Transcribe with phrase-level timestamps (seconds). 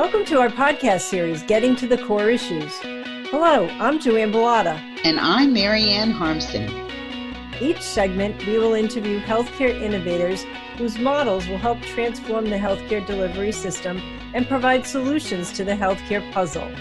[0.00, 2.74] Welcome to our podcast series, Getting to the Core Issues.
[3.28, 4.80] Hello, I'm Joanne Bellata.
[5.04, 6.70] And I'm Marianne Harmston.
[7.60, 10.46] Each segment, we will interview healthcare innovators
[10.78, 13.98] whose models will help transform the healthcare delivery system
[14.32, 16.72] and provide solutions to the healthcare puzzle.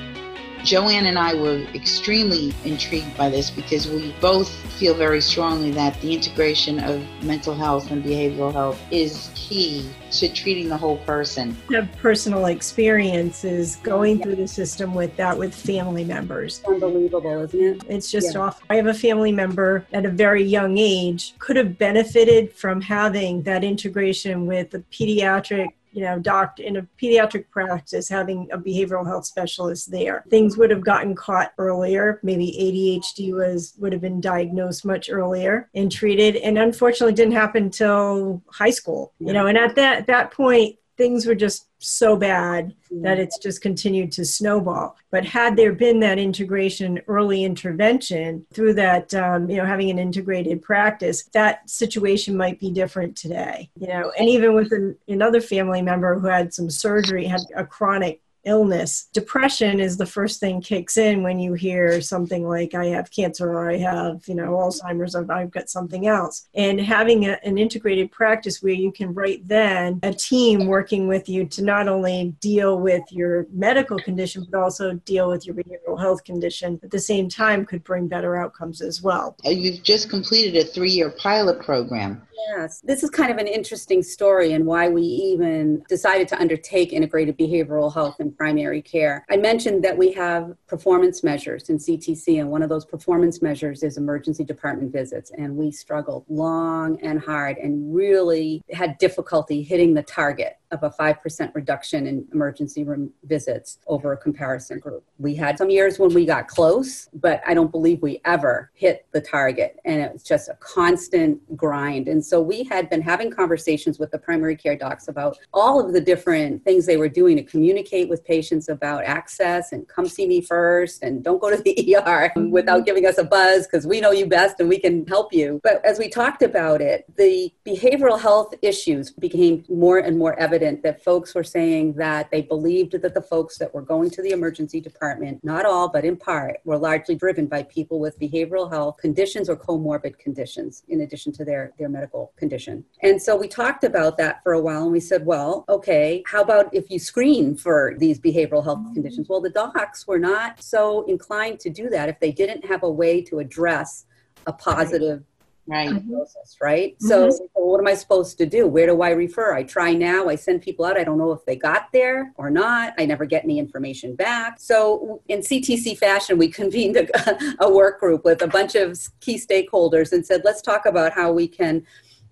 [0.63, 5.99] Joanne and I were extremely intrigued by this because we both feel very strongly that
[6.01, 11.55] the integration of mental health and behavioral health is key to treating the whole person.
[11.69, 16.61] I have personal experiences going through the system with that with family members.
[16.67, 17.83] Unbelievable, isn't it?
[17.87, 18.41] It's just yeah.
[18.41, 18.61] off.
[18.69, 23.43] I have a family member at a very young age could have benefited from having
[23.43, 29.05] that integration with a pediatric you know, doctor in a pediatric practice having a behavioral
[29.05, 30.23] health specialist there.
[30.29, 32.19] Things would have gotten caught earlier.
[32.23, 36.35] Maybe ADHD was would have been diagnosed much earlier and treated.
[36.37, 39.13] And unfortunately didn't happen until high school.
[39.19, 43.61] You know, and at that that point things were just so bad that it's just
[43.61, 44.97] continued to snowball.
[45.11, 49.99] But had there been that integration, early intervention through that, um, you know, having an
[49.99, 53.69] integrated practice, that situation might be different today.
[53.79, 57.65] You know, and even with an, another family member who had some surgery, had a
[57.65, 59.07] chronic illness.
[59.13, 63.49] Depression is the first thing kicks in when you hear something like, I have cancer
[63.51, 66.47] or I have, you know, Alzheimer's or I've got something else.
[66.55, 71.29] And having a, an integrated practice where you can right then a team working with
[71.29, 75.99] you to not only deal with your medical condition, but also deal with your behavioral
[75.99, 79.35] health condition at the same time could bring better outcomes as well.
[79.45, 82.21] Uh, you've just completed a three year pilot program.
[82.47, 86.93] Yes, this is kind of an interesting story and why we even decided to undertake
[86.93, 89.25] integrated behavioral health in primary care.
[89.29, 93.83] I mentioned that we have performance measures in CTC, and one of those performance measures
[93.83, 95.31] is emergency department visits.
[95.37, 100.89] And we struggled long and hard and really had difficulty hitting the target of a
[100.89, 105.03] 5% reduction in emergency room visits over a comparison group.
[105.17, 109.07] We had some years when we got close, but I don't believe we ever hit
[109.11, 109.79] the target.
[109.85, 112.07] And it was just a constant grind.
[112.07, 115.93] And so we had been having conversations with the primary care docs about all of
[115.93, 120.27] the different things they were doing to communicate with patients about access and come see
[120.27, 123.99] me first and don't go to the ER without giving us a buzz because we
[123.99, 125.59] know you best and we can help you.
[125.63, 130.58] But as we talked about it, the behavioral health issues became more and more evident
[130.59, 134.21] evident that folks were saying that they believed that the folks that were going to
[134.21, 138.69] the emergency department, not all, but in part, were largely driven by people with behavioral
[138.69, 142.83] health conditions or comorbid conditions, in addition to their, their medical condition.
[143.01, 146.41] And so we talked about that for a while and we said, well, okay, how
[146.41, 149.29] about if you screen for these behavioral health conditions?
[149.29, 152.91] Well, the docs were not so inclined to do that if they didn't have a
[152.91, 154.05] way to address
[154.45, 155.23] a positive
[155.69, 156.93] right diagnosis, right?
[156.95, 157.07] Mm-hmm.
[157.07, 158.67] So, so, what am I supposed to do?
[158.67, 159.53] Where do I refer?
[159.53, 160.27] I try now.
[160.27, 160.97] I send people out.
[160.97, 162.93] I don't know if they got there or not.
[162.97, 164.59] I never get any information back.
[164.59, 169.39] So, in CTC fashion, we convened a, a work group with a bunch of key
[169.39, 171.85] stakeholders and said, let's talk about how we can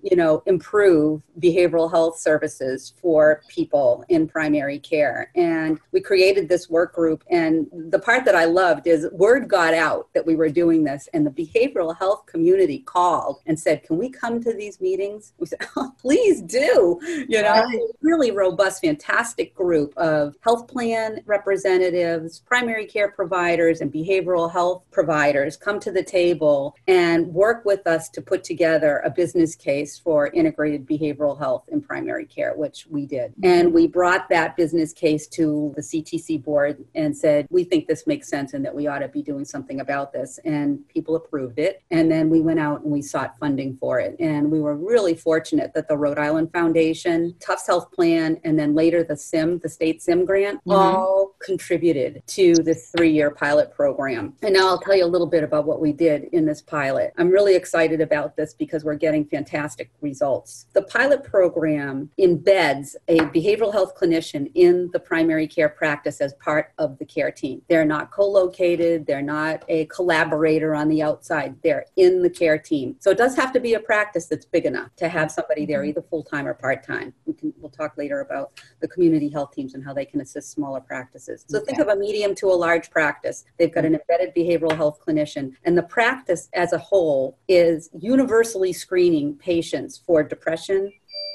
[0.10, 5.32] you know, improve behavioral health services for people in primary care.
[5.36, 7.24] And we created this work group.
[7.30, 11.10] And the part that I loved is word got out that we were doing this,
[11.14, 15.34] and the behavioral health community called and said, Can we come to these meetings?
[15.40, 17.00] We said, Oh, please do.
[17.28, 17.80] You know, right.
[18.02, 25.58] really robust, fantastic group of health plan representatives, primary care providers, and behavioral health providers
[25.58, 30.28] come to the table and work with us to put together a business case for
[30.28, 33.34] integrated behavioral health in primary care, which we did.
[33.44, 38.08] And we brought that business case to the CTC board and said, we think this
[38.08, 40.40] makes sense and that we ought to be doing something about this.
[40.46, 41.84] And people approved it.
[41.92, 44.16] And then we went out and we sought funding for it.
[44.20, 48.76] And we were really fortunate that the Rhode Island Foundation, Tufts Health Plan, and then
[48.76, 50.72] later the SIM, the state SIM grant, mm-hmm.
[50.72, 54.34] all contributed to this three year pilot program.
[54.42, 57.14] And now I'll tell you a little bit about what we did in this pilot.
[57.18, 60.68] I'm really excited about this because we're getting fantastic results.
[60.74, 66.72] The pilot program embeds a behavioral health clinician in the primary care practice as part
[66.78, 67.62] of the care team.
[67.70, 72.58] They're not co located, they're not a collaborator on the outside, they're in the care
[72.58, 72.96] team.
[73.00, 75.80] So it does have to be a practice that's big enough to have somebody there,
[75.80, 75.90] mm-hmm.
[75.90, 77.14] either full time or part time.
[77.26, 80.52] We can, we'll talk later about the community health teams and how they can assist
[80.52, 81.46] smaller practices.
[81.48, 81.68] So okay.
[81.68, 83.46] think of a medium to a large practice.
[83.58, 88.74] They've got an embedded behavioral health clinician, and the practice as a whole is universally
[88.74, 90.92] screening patients patients for depression,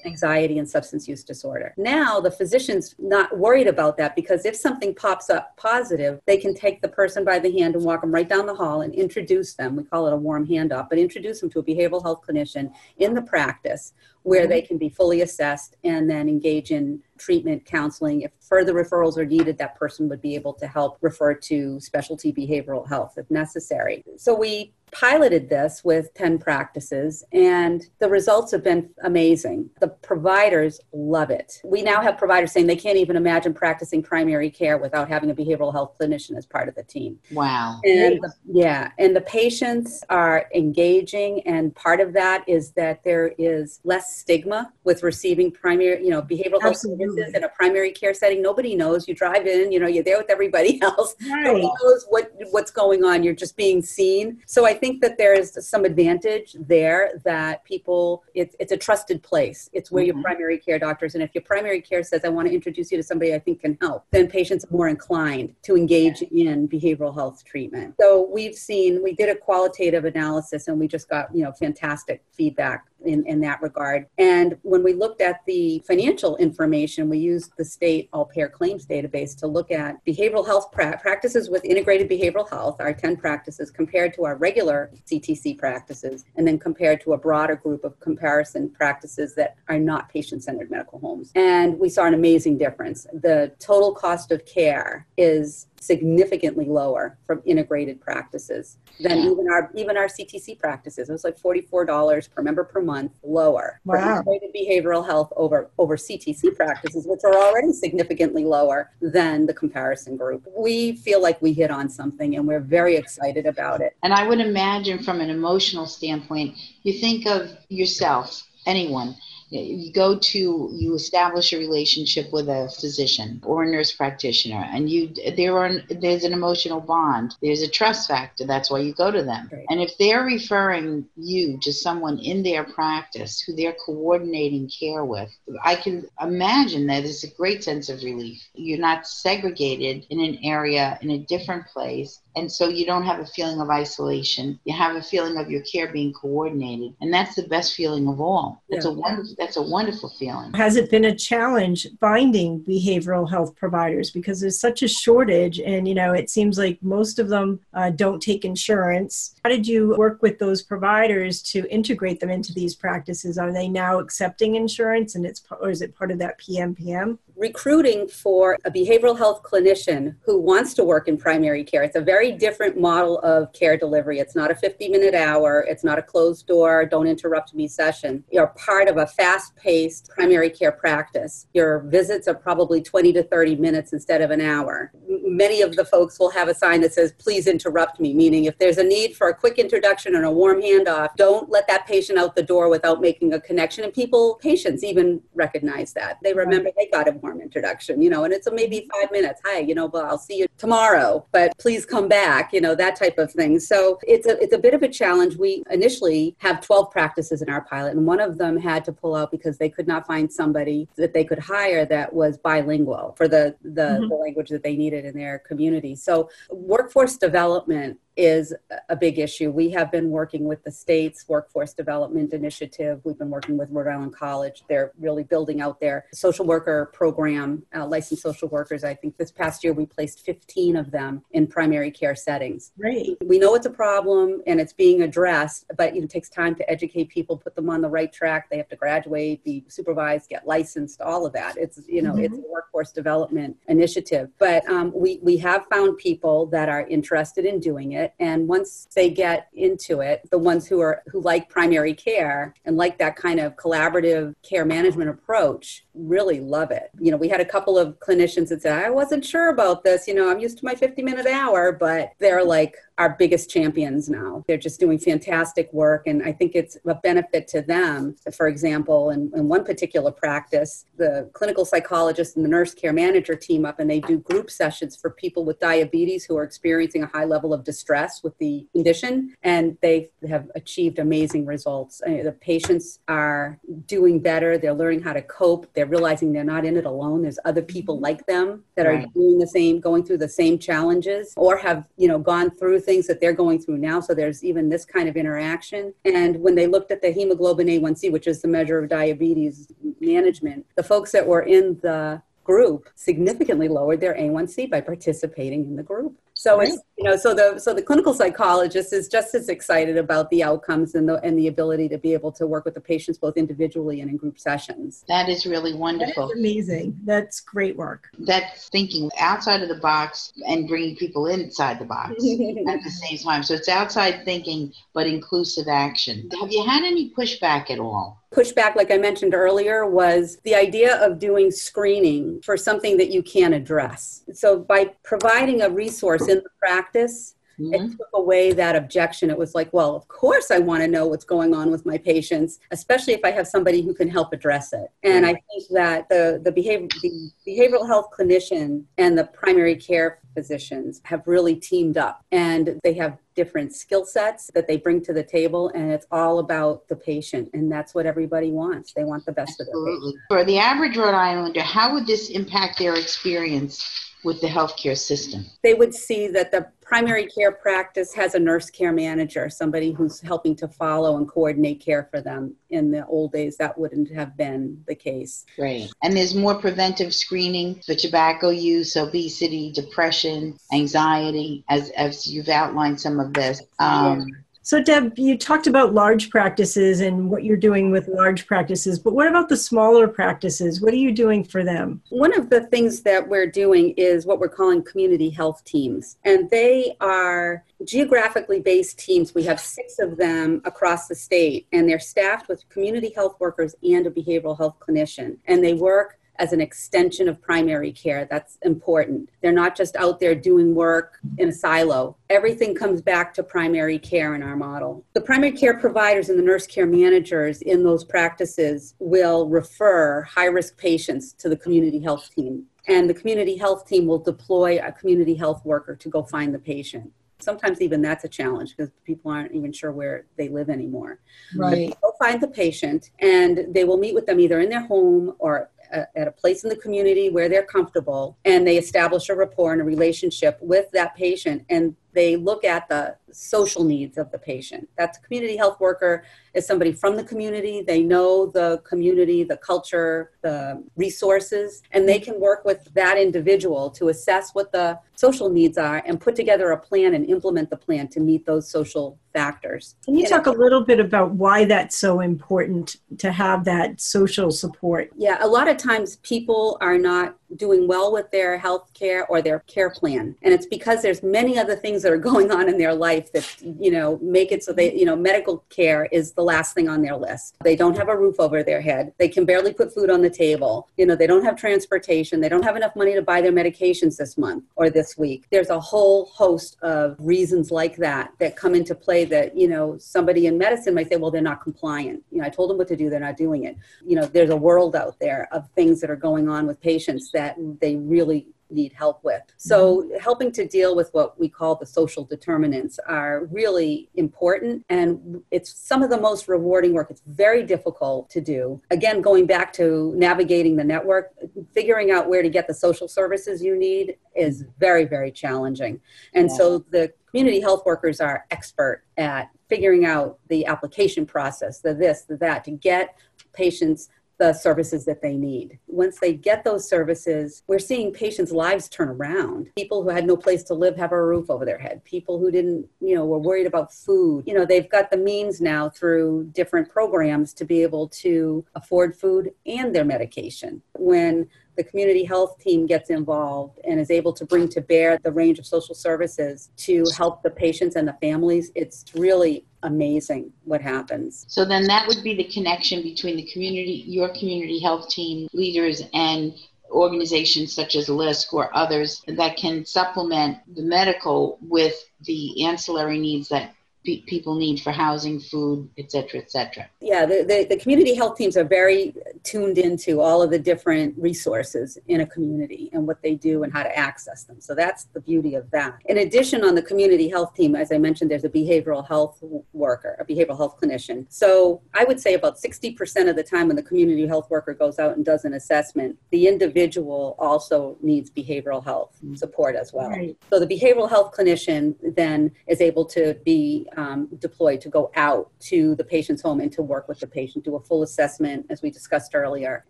[0.07, 1.75] anxiety, and substance use disorder.
[1.77, 6.55] Now, the physician's not worried about that because if something pops up positive, they can
[6.55, 9.55] take the person by the hand and walk them right down the hall and introduce
[9.55, 9.77] them.
[9.77, 13.15] We call it a warm handoff, but introduce them to a behavioral health clinician in
[13.15, 13.93] the practice
[14.23, 14.69] where they mm-hmm.
[14.69, 18.23] can be fully assessed and then engage in treatment, counseling.
[18.23, 22.33] If further referrals are needed, that person would be able to help refer to specialty
[22.33, 24.05] behavioral health if necessary.
[24.17, 29.71] So we piloted this with 10 practices and the results have been amazing.
[29.81, 31.61] The providers love it.
[31.65, 35.35] We now have providers saying they can't even imagine practicing primary care without having a
[35.35, 37.19] behavioral health clinician as part of the team.
[37.33, 37.81] Wow.
[37.85, 43.33] And the, yeah, and the patients are engaging and part of that is that there
[43.39, 48.15] is less stigma with receiving primary, you know, behavioral health services in a primary care
[48.15, 48.43] setting.
[48.43, 49.09] Nobody knows.
[49.09, 51.15] You drive in, you know, you're there with everybody else.
[51.29, 51.45] Right.
[51.45, 53.23] Nobody knows what what's going on.
[53.23, 54.41] You're just being seen.
[54.47, 59.23] So I think that there is some advantage there that people, it's, it's a trusted
[59.23, 59.71] place.
[59.73, 60.17] It's where mm-hmm.
[60.19, 62.97] your primary care doctors, and if your primary care says, I want to introduce you
[62.99, 67.15] to somebody I think can help, then patients are more inclined to engage in behavioral
[67.15, 67.95] health treatment.
[68.01, 72.23] So we've seen, we did a qualitative analysis and we just got, you know, fantastic
[72.33, 74.02] feedback in, in that regard.
[74.19, 78.87] And when we looked at the financial information, we used the state all payer claims
[78.87, 83.71] database to look at behavioral health pra- practices with integrated behavioral health, our 10 practices,
[83.71, 88.69] compared to our regular CTC practices, and then compared to a broader group of comparison
[88.71, 91.33] practices that are not patient centered medical homes.
[91.35, 93.07] And we saw an amazing difference.
[93.13, 99.97] The total cost of care is significantly lower from integrated practices than even our even
[99.97, 101.09] our CTC practices.
[101.09, 104.23] It was like forty four dollars per member per month lower wow.
[104.23, 109.55] for integrated behavioral health over over CTC practices, which are already significantly lower than the
[109.55, 110.47] comparison group.
[110.57, 113.97] We feel like we hit on something, and we're very excited about it.
[114.03, 119.17] And I would imagine, from an emotional standpoint, you think of yourself, anyone
[119.61, 124.89] you go to you establish a relationship with a physician or a nurse practitioner and
[124.91, 127.35] you there are there's an emotional bond.
[127.43, 128.47] There's a trust factor.
[128.47, 129.51] That's why you go to them.
[129.53, 129.67] Right.
[129.69, 135.31] and if they're referring you to someone in their practice who they're coordinating care with
[135.63, 138.43] i can imagine that it's a great sense of relief.
[138.55, 143.21] You're not segregated in an area in a different place and so you don't have
[143.21, 144.59] a feeling of isolation.
[144.65, 146.95] You have a feeling of your care being coordinated.
[147.01, 148.63] And that's the best feeling of all.
[148.69, 148.93] It's yeah.
[148.93, 150.53] a wonderful that's a wonderful feeling.
[150.55, 154.11] Has it been a challenge finding behavioral health providers?
[154.11, 157.91] Because there's such a shortage and you know it seems like most of them uh,
[157.91, 159.35] don't take insurance.
[159.45, 163.39] How did you work with those providers to integrate them into these practices?
[163.39, 168.09] Are they now accepting insurance and it's or is it part of that pmpm recruiting
[168.09, 171.83] for a behavioral health clinician who wants to work in primary care.
[171.83, 174.19] It's a very different model of care delivery.
[174.19, 178.25] It's not a 50 minute hour, it's not a closed door, don't interrupt me session.
[178.31, 181.47] You're part of a fast paced primary care practice.
[181.55, 184.93] Your visits are probably 20 to 30 minutes instead of an hour.
[185.09, 188.59] Many of the folks will have a sign that says, please interrupt me, meaning if
[188.59, 192.19] there's a need for a quick introduction and a warm handoff, don't let that patient
[192.19, 193.85] out the door without making a connection.
[193.85, 196.19] And people, patients even recognize that.
[196.23, 199.41] They remember they got a warm introduction, you know, and it's a maybe five minutes.
[199.45, 202.97] Hi, you know, but I'll see you tomorrow, but please come back, you know, that
[202.97, 203.61] type of thing.
[203.61, 205.37] So it's a, it's a bit of a challenge.
[205.37, 209.15] We initially have 12 practices in our pilot, and one of them had to pull
[209.15, 213.29] out because they could not find somebody that they could hire that was bilingual for
[213.29, 214.09] the, the, mm-hmm.
[214.09, 215.95] the language that they needed in their community.
[215.95, 218.55] So workforce development is
[218.89, 219.51] a big issue.
[219.51, 223.01] We have been working with the state's workforce development initiative.
[223.05, 224.65] We've been working with Rhode Island College.
[224.69, 228.85] They're really building out their social worker program, uh, licensed social workers.
[228.85, 232.73] I think this past year we placed 15 of them in primary care settings.
[232.79, 233.17] Great.
[233.25, 237.09] We know it's a problem and it's being addressed, but it takes time to educate
[237.09, 238.51] people, put them on the right track.
[238.51, 241.57] They have to graduate, be supervised, get licensed, all of that.
[241.57, 242.25] It's you know mm-hmm.
[242.25, 244.31] it's a workforce development initiative.
[244.39, 248.49] But um, we we have found people that are interested in doing it it and
[248.49, 252.99] once they get into it the ones who are who like primary care and like
[252.99, 256.91] that kind of collaborative care management approach really love it.
[256.99, 260.07] You know we had a couple of clinicians that said i wasn't sure about this
[260.09, 264.09] you know i'm used to my 50 minute hour but they're like our biggest champions
[264.09, 264.45] now.
[264.47, 268.15] They're just doing fantastic work, and I think it's a benefit to them.
[268.33, 273.35] For example, in, in one particular practice, the clinical psychologist and the nurse care manager
[273.35, 277.09] team up and they do group sessions for people with diabetes who are experiencing a
[277.09, 282.01] high level of distress with the condition, and they have achieved amazing results.
[282.07, 286.65] Uh, the patients are doing better, they're learning how to cope, they're realizing they're not
[286.65, 287.23] in it alone.
[287.23, 289.05] There's other people like them that right.
[289.05, 292.79] are doing the same, going through the same challenges, or have you know gone through
[292.79, 294.01] things that they're going through now.
[294.01, 295.95] So there's even this kind of interaction.
[296.05, 300.67] And when they looked at the hemoglobin A1C, which is the measure of diabetes management,
[300.77, 305.83] the folks that were in the group significantly lowered their A1C by participating in the
[305.83, 306.19] group.
[306.35, 306.69] So right.
[306.69, 310.43] it's you know so the so the clinical psychologist is just as excited about the
[310.43, 313.37] outcomes and the and the ability to be able to work with the patients both
[313.37, 315.05] individually and in group sessions.
[315.09, 316.29] That is really wonderful.
[316.29, 316.99] That is amazing.
[317.05, 318.09] That's great work.
[318.19, 323.19] That's thinking outside of the box and bringing people inside the box at the same
[323.19, 323.43] time.
[323.43, 326.29] So it's outside thinking but inclusive action.
[326.41, 330.97] Have you had any pushback at all pushback, like I mentioned earlier, was the idea
[331.05, 334.25] of doing screening for something that you can't address.
[334.33, 337.75] So, by providing a resource in the practice, Mm-hmm.
[337.75, 339.31] It took away that objection.
[339.31, 341.99] It was like, well, of course I want to know what's going on with my
[341.99, 344.89] patients, especially if I have somebody who can help address it.
[345.03, 350.19] And I think that the, the, behavior, the behavioral health clinician and the primary care
[350.35, 355.13] physicians have really teamed up and they have different skill sets that they bring to
[355.13, 359.25] the table and it's all about the patient and that's what everybody wants they want
[359.25, 359.95] the best Absolutely.
[359.95, 364.41] of the patient for the average rhode islander how would this impact their experience with
[364.41, 365.45] the healthcare system?
[365.63, 370.21] They would see that the primary care practice has a nurse care manager, somebody who's
[370.21, 372.55] helping to follow and coordinate care for them.
[372.69, 375.47] In the old days, that wouldn't have been the case.
[375.59, 375.89] Right.
[376.03, 383.01] And there's more preventive screening for tobacco use, obesity, depression, anxiety, as, as you've outlined
[383.01, 383.63] some of this.
[383.79, 384.27] Um,
[384.63, 389.13] so, Deb, you talked about large practices and what you're doing with large practices, but
[389.13, 390.81] what about the smaller practices?
[390.81, 392.01] What are you doing for them?
[392.11, 396.49] One of the things that we're doing is what we're calling community health teams, and
[396.51, 399.35] they are geographically based teams.
[399.35, 403.75] We have six of them across the state, and they're staffed with community health workers
[403.83, 408.27] and a behavioral health clinician, and they work as an extension of primary care.
[408.31, 409.31] That's important.
[409.41, 412.17] They're not just out there doing work in a silo.
[412.31, 415.05] Everything comes back to primary care in our model.
[415.13, 420.47] The primary care providers and the nurse care managers in those practices will refer high
[420.47, 422.65] risk patients to the community health team.
[422.89, 426.59] And the community health team will deploy a community health worker to go find the
[426.59, 427.13] patient
[427.43, 431.19] sometimes even that's a challenge because people aren't even sure where they live anymore.
[431.57, 431.95] Right.
[432.01, 435.71] They'll find the patient and they will meet with them either in their home or
[435.93, 439.81] at a place in the community where they're comfortable and they establish a rapport and
[439.81, 444.89] a relationship with that patient and they look at the social needs of the patient.
[444.97, 446.25] That's a community health worker
[446.55, 447.83] is somebody from the community.
[447.83, 453.91] They know the community, the culture, the resources, and they can work with that individual
[453.91, 457.77] to assess what the social needs are and put together a plan and implement the
[457.77, 459.97] plan to meet those social factors.
[460.05, 464.01] Can you and talk a little bit about why that's so important to have that
[464.01, 465.11] social support?
[465.17, 469.43] Yeah, a lot of times people are not doing well with their health care or
[469.43, 472.79] their care plan and it's because there's many other things that are going on in
[472.79, 473.47] their life that
[473.81, 477.03] you know make it so they you know medical care is the last thing on
[477.03, 477.57] their list.
[477.63, 479.13] They don't have a roof over their head.
[479.19, 480.89] They can barely put food on the table.
[480.97, 482.41] You know they don't have transportation.
[482.41, 485.47] They don't have enough money to buy their medications this month or this week.
[485.51, 489.97] There's a whole host of reasons like that that come into play that you know
[489.99, 492.23] somebody in medicine might say well they're not compliant.
[492.31, 493.11] You know i told them what to do.
[493.11, 493.77] They're not doing it.
[494.05, 497.31] You know there's a world out there of things that are going on with patients
[497.33, 499.43] that they really need help with.
[499.57, 500.19] So, mm-hmm.
[500.21, 504.85] helping to deal with what we call the social determinants are really important.
[504.89, 507.11] And it's some of the most rewarding work.
[507.11, 508.81] It's very difficult to do.
[508.91, 511.33] Again, going back to navigating the network,
[511.73, 516.01] figuring out where to get the social services you need is very, very challenging.
[516.35, 516.57] And yeah.
[516.57, 522.23] so, the community health workers are expert at figuring out the application process, the this,
[522.23, 523.17] the that, to get
[523.55, 524.11] patients
[524.43, 525.79] the services that they need.
[525.87, 529.71] Once they get those services, we're seeing patients' lives turn around.
[529.77, 532.03] People who had no place to live have a roof over their head.
[532.03, 534.43] People who didn't, you know, were worried about food.
[534.45, 539.15] You know, they've got the means now through different programs to be able to afford
[539.15, 540.83] food and their medication.
[540.99, 545.31] When the community health team gets involved and is able to bring to bear the
[545.31, 550.81] range of social services to help the patients and the families, it's really amazing what
[550.81, 551.45] happens.
[551.49, 556.03] So then that would be the connection between the community, your community health team leaders
[556.15, 556.55] and
[556.91, 561.95] organizations such as LISC or others that can supplement the medical with
[562.27, 566.89] the ancillary needs that people need for housing, food, et cetera, et cetera.
[567.01, 571.15] Yeah, the, the, the, community health teams are very tuned into all of the different
[571.19, 574.61] resources in a community and what they do and how to access them.
[574.61, 575.99] So that's the beauty of that.
[576.07, 580.17] In addition, on the community health team, as I mentioned, there's a behavioral health worker,
[580.21, 581.27] a behavioral health clinician.
[581.29, 584.99] So I would say about 60% of the time when the community health worker goes
[584.99, 590.11] out and does an assessment, the individual also needs behavioral health support as well.
[590.11, 590.37] Right.
[590.51, 595.51] So the behavioral health clinician then is able to be um, deployed to go out
[595.61, 598.83] to the patient's home and to work with the patient, do a full assessment, as
[598.83, 599.85] we discussed earlier,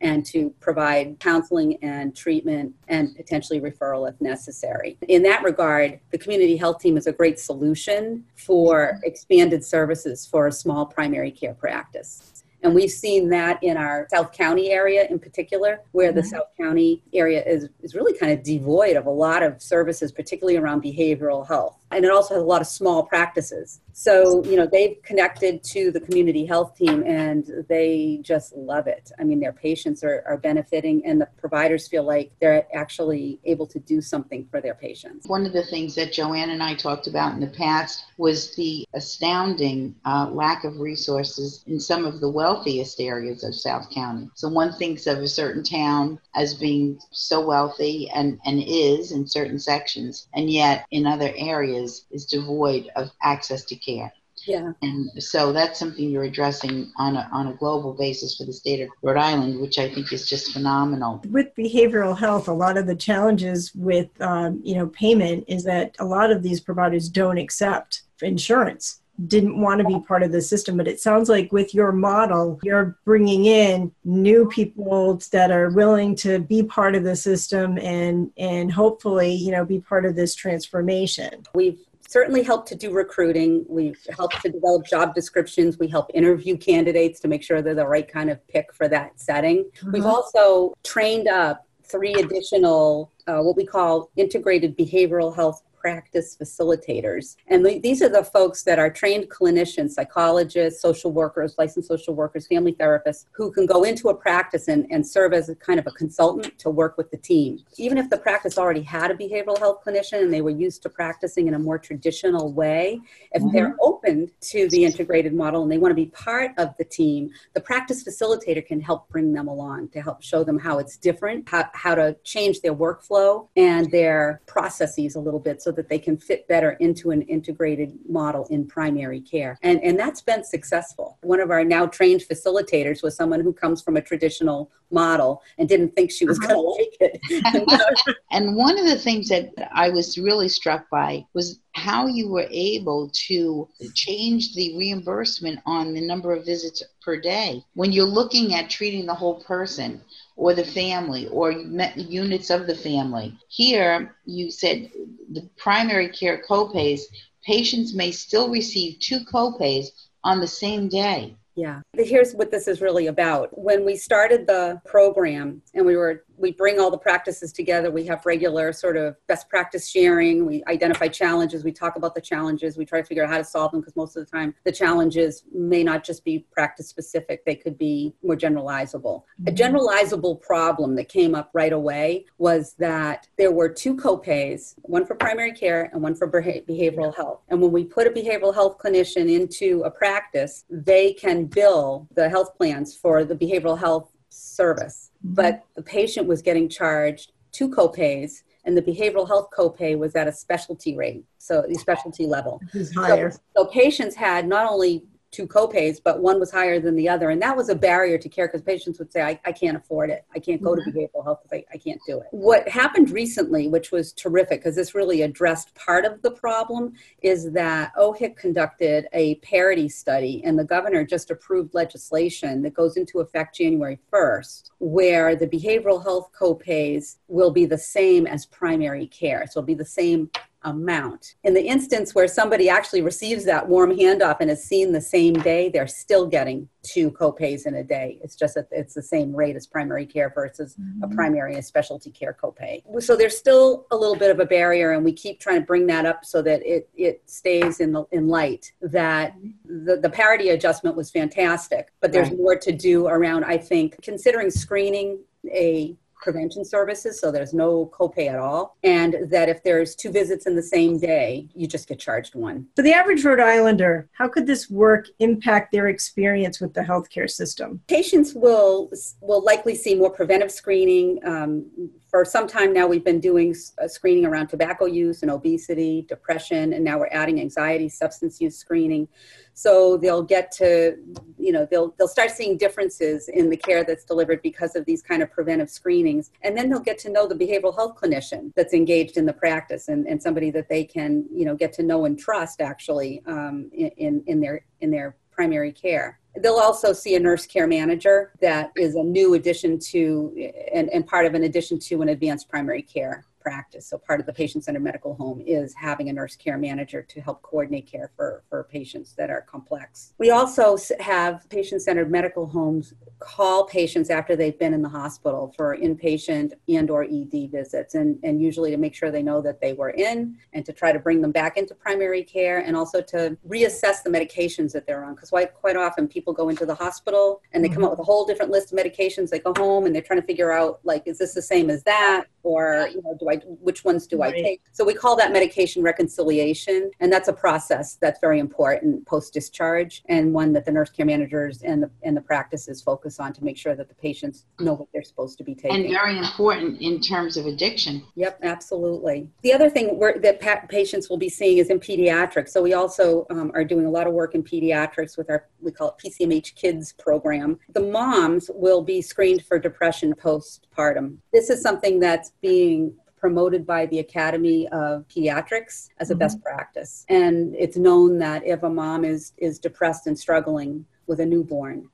[0.00, 4.98] and to provide counseling and treatment and potentially referral if necessary.
[5.08, 10.46] In that regard, the community health team is a great solution for expanded services for
[10.46, 12.32] a small primary care practice.
[12.62, 16.16] And we've seen that in our South County area in particular, where mm-hmm.
[16.16, 20.12] the South County area is, is really kind of devoid of a lot of services,
[20.12, 21.76] particularly around behavioral health.
[21.94, 23.80] And it also has a lot of small practices.
[23.92, 29.12] So, you know, they've connected to the community health team and they just love it.
[29.18, 33.66] I mean, their patients are, are benefiting and the providers feel like they're actually able
[33.66, 35.28] to do something for their patients.
[35.28, 38.86] One of the things that Joanne and I talked about in the past was the
[38.94, 44.30] astounding uh, lack of resources in some of the wealthiest areas of South County.
[44.34, 49.26] So one thinks of a certain town as being so wealthy and, and is in
[49.26, 54.12] certain sections, and yet in other areas is devoid of access to care.
[54.46, 54.72] Yeah.
[54.82, 58.80] And so that's something you're addressing on a, on a global basis for the state
[58.80, 61.22] of Rhode Island, which I think is just phenomenal.
[61.30, 65.94] With behavioral health, a lot of the challenges with, um, you know, payment is that
[66.00, 70.40] a lot of these providers don't accept insurance didn't want to be part of the
[70.40, 75.70] system but it sounds like with your model you're bringing in new people that are
[75.70, 80.16] willing to be part of the system and and hopefully you know be part of
[80.16, 81.78] this transformation we've
[82.12, 83.64] certainly helped to do recruiting.
[83.68, 85.78] We've helped to develop job descriptions.
[85.78, 89.18] We help interview candidates to make sure they're the right kind of pick for that
[89.18, 89.64] setting.
[89.64, 89.92] Mm-hmm.
[89.92, 97.36] We've also trained up three additional, uh, what we call integrated behavioral health practice facilitators.
[97.48, 102.46] And these are the folks that are trained clinicians, psychologists, social workers, licensed social workers,
[102.46, 105.86] family therapists, who can go into a practice and, and serve as a kind of
[105.88, 107.58] a consultant to work with the team.
[107.78, 110.88] Even if the practice already had a behavioral health clinician and they were used to
[110.88, 113.00] practicing in a more traditional way,
[113.32, 113.52] if mm-hmm.
[113.52, 117.28] they're open to the integrated model and they want to be part of the team,
[117.54, 121.48] the practice facilitator can help bring them along to help show them how it's different,
[121.48, 125.98] how, how to change their workflow and their processes a little bit so that they
[125.98, 129.58] can fit better into an integrated model in primary care.
[129.62, 131.18] And, and that's been successful.
[131.22, 135.68] One of our now trained facilitators was someone who comes from a traditional model and
[135.68, 138.14] didn't think she was going to like it.
[138.30, 142.46] and one of the things that I was really struck by was how you were
[142.50, 147.64] able to change the reimbursement on the number of visits per day.
[147.74, 150.02] When you're looking at treating the whole person,
[150.42, 153.32] or the family or units of the family.
[153.46, 154.90] Here, you said
[155.30, 157.02] the primary care copays,
[157.46, 159.86] patients may still receive two copays
[160.24, 161.36] on the same day.
[161.54, 161.80] Yeah.
[161.94, 163.56] Here's what this is really about.
[163.56, 167.90] When we started the program and we were we bring all the practices together.
[167.90, 170.44] We have regular sort of best practice sharing.
[170.44, 171.64] We identify challenges.
[171.64, 172.76] We talk about the challenges.
[172.76, 174.72] We try to figure out how to solve them because most of the time the
[174.72, 179.22] challenges may not just be practice specific, they could be more generalizable.
[179.40, 179.48] Mm-hmm.
[179.48, 185.06] A generalizable problem that came up right away was that there were two copays, one
[185.06, 187.40] for primary care and one for behavioral health.
[187.48, 192.28] And when we put a behavioral health clinician into a practice, they can bill the
[192.28, 195.10] health plans for the behavioral health service.
[195.24, 195.34] Mm-hmm.
[195.34, 200.26] but the patient was getting charged two copays and the behavioral health copay was at
[200.28, 202.60] a specialty rate so the specialty level.
[202.72, 207.30] So, so, patients had not only two copays, but one was higher than the other.
[207.30, 210.10] And that was a barrier to care because patients would say, I, I can't afford
[210.10, 210.24] it.
[210.34, 210.90] I can't go mm-hmm.
[210.90, 212.26] to behavioral health because I, I can't do it.
[212.30, 216.92] What happened recently, which was terrific because this really addressed part of the problem,
[217.22, 222.96] is that OHIC conducted a parity study and the governor just approved legislation that goes
[222.96, 229.06] into effect January 1st, where the behavioral health copays will be the same as primary
[229.06, 229.46] care.
[229.46, 230.30] So it'll be the same
[230.64, 231.34] amount.
[231.44, 235.34] In the instance where somebody actually receives that warm handoff and is seen the same
[235.34, 238.18] day, they're still getting two copays in a day.
[238.22, 241.04] It's just that it's the same rate as primary care versus mm-hmm.
[241.04, 242.82] a primary and specialty care copay.
[243.02, 245.86] So there's still a little bit of a barrier, and we keep trying to bring
[245.86, 248.72] that up so that it it stays in the in light.
[248.80, 252.38] That the, the parity adjustment was fantastic, but there's right.
[252.38, 253.44] more to do around.
[253.44, 255.20] I think considering screening
[255.50, 258.76] a prevention services, so there's no copay at all.
[258.82, 262.66] And that if there's two visits in the same day, you just get charged one.
[262.76, 267.28] For the average Rhode Islander, how could this work impact their experience with the healthcare
[267.28, 267.80] system?
[267.88, 271.18] Patients will will likely see more preventive screening.
[271.26, 271.66] Um,
[272.12, 276.74] for some time now, we've been doing a screening around tobacco use and obesity, depression,
[276.74, 279.08] and now we're adding anxiety, substance use screening.
[279.54, 280.98] So they'll get to,
[281.38, 285.00] you know, they'll they'll start seeing differences in the care that's delivered because of these
[285.00, 288.74] kind of preventive screenings, and then they'll get to know the behavioral health clinician that's
[288.74, 292.04] engaged in the practice and, and somebody that they can, you know, get to know
[292.04, 296.18] and trust actually um, in in their in their primary care.
[296.40, 301.06] They'll also see a nurse care manager that is a new addition to and, and
[301.06, 303.88] part of an addition to an advanced primary care practice.
[303.88, 307.42] So part of the patient-centered medical home is having a nurse care manager to help
[307.42, 310.14] coordinate care for, for patients that are complex.
[310.18, 315.76] We also have patient-centered medical homes call patients after they've been in the hospital for
[315.76, 319.72] inpatient and or ED visits and, and usually to make sure they know that they
[319.72, 323.36] were in and to try to bring them back into primary care and also to
[323.48, 325.14] reassess the medications that they're on.
[325.14, 327.98] Because quite, quite often people go into the hospital and they come up mm-hmm.
[327.98, 329.30] with a whole different list of medications.
[329.30, 331.82] They go home and they're trying to figure out like is this the same as
[331.84, 332.24] that?
[332.42, 334.34] Or you know do I which ones do right.
[334.34, 334.62] I take?
[334.72, 340.02] So we call that medication reconciliation and that's a process that's very important post discharge
[340.08, 343.44] and one that the nurse care managers and the and the practices focus on to
[343.44, 345.84] make sure that the patients know what they're supposed to be taking.
[345.84, 348.02] And very important in terms of addiction.
[348.14, 349.28] Yep absolutely.
[349.42, 352.50] The other thing that pa- patients will be seeing is in pediatrics.
[352.50, 355.72] So we also um, are doing a lot of work in pediatrics with our we
[355.72, 357.58] call it PCMH kids program.
[357.72, 361.18] The moms will be screened for depression postpartum.
[361.32, 366.18] This is something that's being promoted by the Academy of Pediatrics as a mm-hmm.
[366.18, 367.04] best practice.
[367.08, 371.88] And it's known that if a mom is is depressed and struggling with a newborn,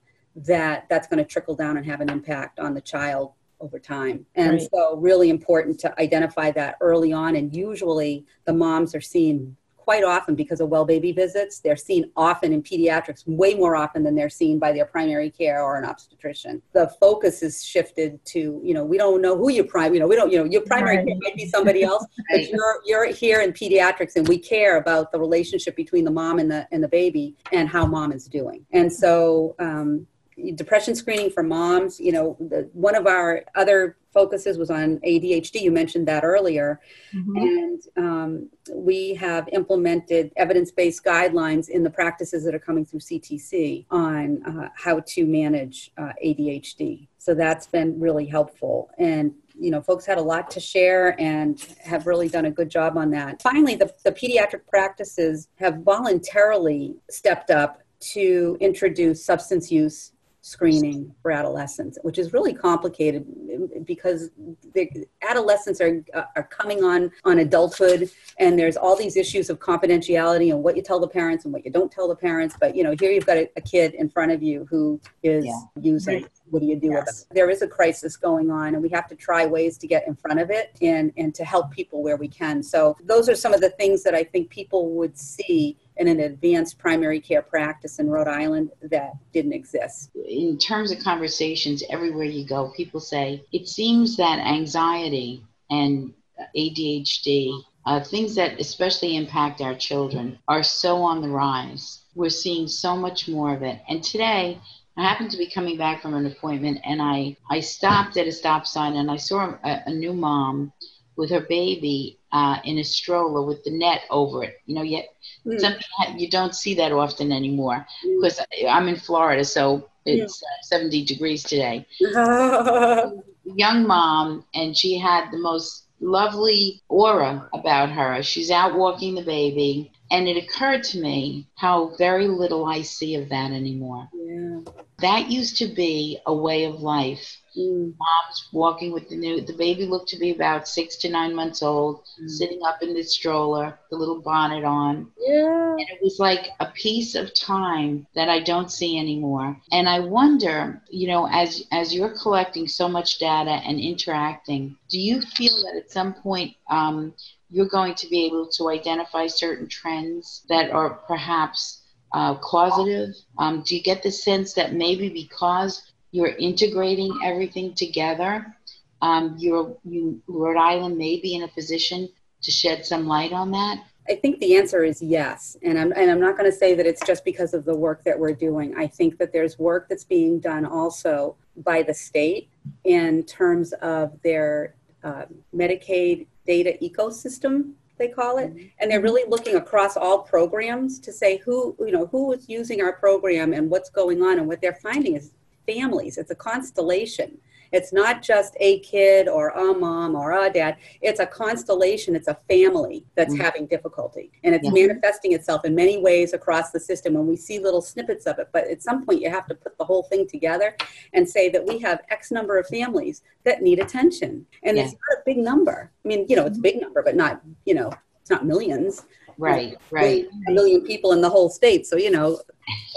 [0.47, 4.25] that that's going to trickle down and have an impact on the child over time.
[4.35, 4.69] And right.
[4.73, 9.57] so really important to identify that early on and usually the moms are seen
[9.89, 11.61] quite often because of well baby visits.
[11.61, 15.63] They're seen often in pediatrics, way more often than they're seen by their primary care
[15.63, 16.61] or an obstetrician.
[16.75, 20.07] The focus is shifted to, you know, we don't know who your prime, you know,
[20.07, 21.07] we don't, you know, your primary right.
[21.07, 25.11] care might be somebody else, but you're you're here in pediatrics and we care about
[25.11, 28.67] the relationship between the mom and the and the baby and how mom is doing.
[28.73, 30.07] And so um,
[30.55, 31.99] depression screening for moms.
[32.01, 35.61] You know, the, one of our other focuses was on ADHD.
[35.61, 36.81] You mentioned that earlier.
[37.15, 37.37] Mm-hmm.
[37.37, 43.01] And um, we have implemented evidence based guidelines in the practices that are coming through
[43.01, 47.09] CTC on uh, how to manage uh, ADHD.
[47.19, 48.91] So that's been really helpful.
[48.99, 52.71] And you know, folks had a lot to share and have really done a good
[52.71, 53.43] job on that.
[53.43, 60.13] Finally, the, the pediatric practices have voluntarily stepped up to introduce substance use
[60.49, 64.31] screening for adolescents, which is really complicated um, because
[64.75, 69.59] the adolescents are uh, are coming on on adulthood, and there's all these issues of
[69.59, 72.57] confidentiality and what you tell the parents and what you don't tell the parents.
[72.59, 75.45] But you know, here you've got a, a kid in front of you who is
[75.45, 75.61] yeah.
[75.81, 76.23] using.
[76.23, 76.33] Right.
[76.51, 77.05] What do you do yes.
[77.05, 77.35] with it?
[77.35, 80.15] There is a crisis going on, and we have to try ways to get in
[80.15, 82.63] front of it and and to help people where we can.
[82.63, 86.21] So those are some of the things that I think people would see in an
[86.21, 90.11] advanced primary care practice in Rhode Island that didn't exist.
[90.15, 96.15] In terms of conversations, everywhere you go, people say it seems that anxiety and
[96.57, 102.05] ADHD, uh, things that especially impact our children, are so on the rise.
[102.15, 103.81] We're seeing so much more of it.
[103.89, 104.61] And today,
[104.97, 108.33] I happened to be coming back from an appointment and I, I stopped at a
[108.33, 110.73] stop sign and I saw a, a new mom
[111.17, 114.61] with her baby uh, in a stroller with the net over it.
[114.67, 115.09] You know, yet
[115.47, 115.59] mm.
[115.61, 118.71] something you don't see that often anymore because mm.
[118.71, 121.87] I'm in Florida, so it's uh, 70 degrees today.
[122.01, 128.23] Young mom, and she had the most lovely aura about her.
[128.23, 133.15] She's out walking the baby, and it occurred to me how very little I see
[133.17, 134.09] of that anymore.
[134.15, 134.61] Yeah.
[135.01, 137.95] That used to be a way of life Mm.
[137.99, 141.63] Mom's walking with the new, the baby looked to be about six to nine months
[141.63, 142.29] old, mm.
[142.29, 145.11] sitting up in the stroller, the little bonnet on.
[145.19, 145.73] Yeah.
[145.73, 149.57] And it was like a piece of time that I don't see anymore.
[149.73, 154.99] And I wonder, you know, as as you're collecting so much data and interacting, do
[154.99, 157.15] you feel that at some point um,
[157.51, 163.15] you're going to be able to identify certain trends that are perhaps uh, causative?
[163.39, 168.57] Um, do you get the sense that maybe because you're integrating everything together.
[169.03, 172.09] Um, you're, you, Rhode Island may be in a position
[172.43, 173.85] to shed some light on that.
[174.09, 175.57] I think the answer is yes.
[175.63, 178.05] And I'm, and I'm not going to say that it's just because of the work
[178.05, 178.75] that we're doing.
[178.77, 182.49] I think that there's work that's being done also by the state
[182.85, 188.67] in terms of their uh, Medicaid data ecosystem they call it mm-hmm.
[188.79, 192.81] and they're really looking across all programs to say who you know who is using
[192.81, 195.33] our program and what's going on and what they're finding is
[195.69, 196.17] families.
[196.17, 197.39] It's a constellation.
[197.71, 200.77] It's not just a kid or a mom or a dad.
[201.03, 202.17] It's a constellation.
[202.17, 203.43] It's a family that's mm-hmm.
[203.43, 204.31] having difficulty.
[204.43, 204.87] And it's yeah.
[204.87, 207.17] manifesting itself in many ways across the system.
[207.17, 208.49] And we see little snippets of it.
[208.53, 210.77] But at some point, you have to put the whole thing together
[211.13, 214.47] and say that we have X number of families that need attention.
[214.63, 214.85] And yeah.
[214.85, 215.91] it's not a big number.
[216.05, 219.05] I mean, you know, it's a big number, but not, you know, it's not millions.
[219.39, 220.27] Right, right.
[220.49, 221.87] A million people in the whole state.
[221.87, 222.41] So, you know,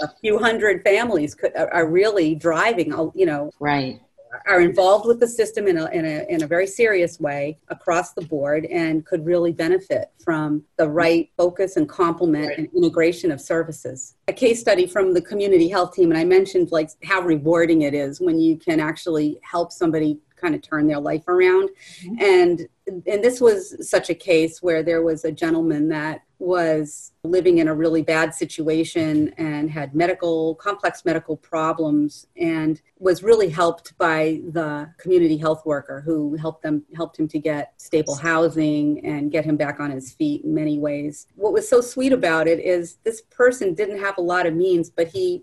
[0.02, 4.00] a few hundred families could, are really driving, you know, right
[4.46, 8.12] are involved with the system in a, in a, in a very serious way across
[8.12, 12.58] the board and could really benefit from the right focus and complement right.
[12.58, 14.14] and integration of services.
[14.28, 17.94] A case study from the community health team, and I mentioned like how rewarding it
[17.94, 21.70] is when you can actually help somebody kind of turn their life around.
[22.02, 22.22] Mm-hmm.
[22.22, 27.58] And and this was such a case where there was a gentleman that was living
[27.58, 33.96] in a really bad situation and had medical complex medical problems and was really helped
[33.96, 39.30] by the community health worker who helped them helped him to get stable housing and
[39.30, 41.28] get him back on his feet in many ways.
[41.36, 44.90] What was so sweet about it is this person didn't have a lot of means
[44.90, 45.42] but he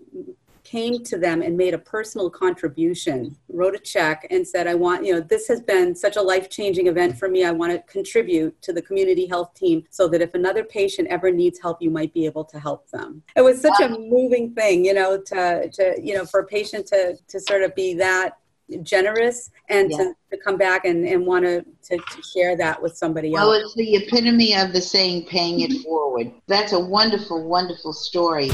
[0.64, 5.04] came to them and made a personal contribution, wrote a check and said, I want,
[5.04, 7.44] you know, this has been such a life changing event for me.
[7.44, 11.30] I want to contribute to the community health team so that if another patient ever
[11.30, 13.22] needs help, you might be able to help them.
[13.36, 16.86] It was such a moving thing, you know, to, to you know, for a patient
[16.88, 18.36] to, to sort of be that
[18.82, 19.98] generous and yeah.
[19.98, 21.98] to, to, come back and, and want to, to,
[22.32, 23.56] share that with somebody well, else.
[23.56, 26.32] Well, it's the epitome of the saying, paying it forward.
[26.46, 28.50] That's a wonderful, wonderful story.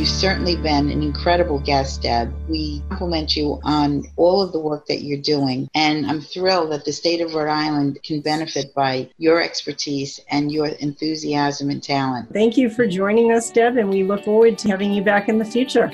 [0.00, 2.32] You've certainly been an incredible guest, Deb.
[2.48, 5.68] We compliment you on all of the work that you're doing.
[5.74, 10.50] And I'm thrilled that the state of Rhode Island can benefit by your expertise and
[10.50, 12.32] your enthusiasm and talent.
[12.32, 15.36] Thank you for joining us, Deb, and we look forward to having you back in
[15.36, 15.90] the future.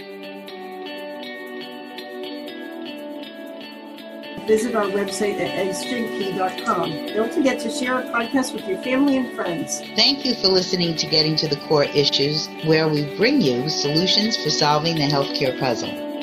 [4.47, 7.07] Visit our website at eggstringkey.com.
[7.15, 9.81] Don't forget to share our podcast with your family and friends.
[9.97, 14.37] Thank you for listening to Getting to the Core Issues, where we bring you solutions
[14.43, 16.16] for solving the healthcare puzzle.